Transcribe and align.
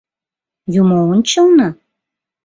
—Юмо 0.81 0.97
ончылно? 1.13 1.69